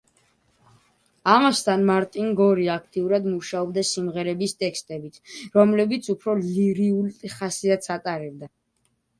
[1.33, 5.21] ამასთან, მარტინ გორი აქტიურად მუშაობდა სიმღერების ტექსტებით,
[5.59, 8.55] რომლებიც უფრო ლირიულ ხასიათს ატარებდნენ.